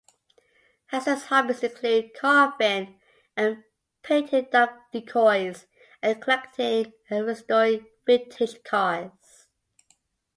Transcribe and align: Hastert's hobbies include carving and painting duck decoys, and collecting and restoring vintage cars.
Hastert's 0.91 1.25
hobbies 1.25 1.61
include 1.61 2.15
carving 2.15 2.99
and 3.37 3.63
painting 4.01 4.47
duck 4.51 4.89
decoys, 4.91 5.67
and 6.01 6.19
collecting 6.19 6.91
and 7.11 7.27
restoring 7.27 7.85
vintage 8.03 8.63
cars. 8.63 9.11